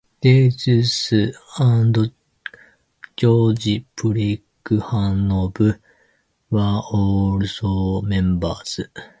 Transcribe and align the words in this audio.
Deutsch 0.19 1.13
and 1.59 2.11
Georgi 3.15 3.85
Plekhanov 3.95 5.77
were 6.49 6.81
also 6.91 8.01
members. 8.01 8.79